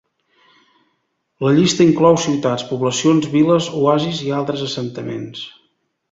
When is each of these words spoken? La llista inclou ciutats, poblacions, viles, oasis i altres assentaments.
La 1.47 1.51
llista 1.57 1.85
inclou 1.89 2.17
ciutats, 2.23 2.65
poblacions, 2.71 3.27
viles, 3.35 3.67
oasis 3.81 4.23
i 4.29 4.33
altres 4.39 4.65
assentaments. 4.69 5.45